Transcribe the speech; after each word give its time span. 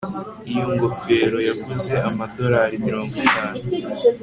Iyo 0.51 0.65
ngofero 0.73 1.37
yaguze 1.47 1.93
amadorari 2.09 2.75
mirongo 2.85 3.13
itanu 3.23 3.55